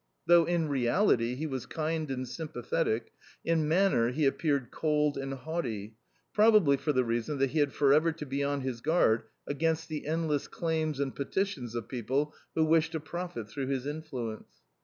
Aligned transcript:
Though 0.25 0.45
in 0.45 0.67
reality 0.67 1.35
he 1.35 1.45
was 1.45 1.67
kind 1.67 2.09
and 2.09 2.27
sympathetic, 2.27 3.11
in 3.45 3.67
manner 3.67 4.09
he 4.09 4.25
appeared 4.25 4.71
cold 4.71 5.15
and 5.15 5.31
haughty 5.35 5.95
probably 6.33 6.75
for 6.75 6.91
the 6.91 7.03
reason 7.03 7.37
that 7.37 7.51
he 7.51 7.59
had 7.59 7.71
forever 7.71 8.11
to 8.11 8.25
be 8.25 8.43
on 8.43 8.61
his 8.61 8.81
guard 8.81 9.25
against 9.45 9.89
the 9.89 10.07
endless 10.07 10.47
claims 10.47 10.99
and 10.99 11.15
petitions 11.15 11.75
of 11.75 11.87
people 11.87 12.33
who 12.55 12.65
wished 12.65 12.93
to 12.93 12.99
profit 12.99 13.47
through 13.47 13.67
his 13.67 13.85
influence. 13.85 14.63